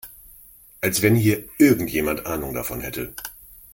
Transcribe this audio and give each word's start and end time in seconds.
Als 0.81 1.03
wenn 1.03 1.13
hier 1.13 1.43
irgendjemand 1.59 2.25
Ahnung 2.25 2.55
davon 2.55 2.81
hätte! 2.81 3.13